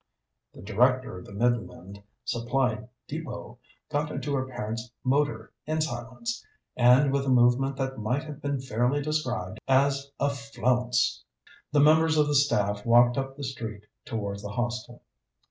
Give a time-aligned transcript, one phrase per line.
[0.55, 3.57] The Director of the Midland Supply Depôt
[3.91, 6.43] got into her parent's motor in silence,
[6.75, 11.23] and with a movement that might have been fairly described as a flounce.
[11.71, 15.03] The members of the staff walked up the street towards the Hostel.